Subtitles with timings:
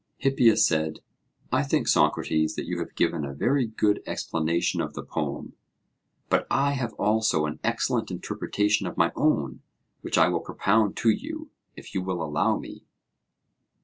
[0.17, 1.01] Hippias said:
[1.51, 5.53] I think, Socrates, that you have given a very good explanation of the poem;
[6.27, 9.61] but I have also an excellent interpretation of my own
[10.01, 12.83] which I will propound to you, if you will allow me.